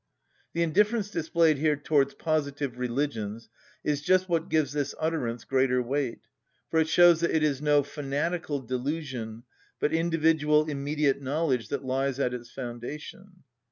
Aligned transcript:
The 0.53 0.63
indifference 0.63 1.11
displayed 1.11 1.59
here 1.59 1.75
towards 1.75 2.15
positive 2.15 2.79
religions 2.79 3.49
is 3.83 4.01
just 4.01 4.27
what 4.27 4.49
gives 4.49 4.73
this 4.73 4.95
utterance 4.99 5.43
greater 5.43 5.79
weight, 5.79 6.21
for 6.71 6.79
it 6.79 6.87
shows 6.87 7.19
that 7.19 7.29
it 7.29 7.43
is 7.43 7.61
no 7.61 7.83
fanatical 7.83 8.61
delusion, 8.61 9.43
but 9.79 9.93
individual 9.93 10.65
immediate 10.67 11.21
knowledge 11.21 11.67
that 11.67 11.85
lies 11.85 12.19
at 12.19 12.33
its 12.33 12.49
foundation. 12.49 13.43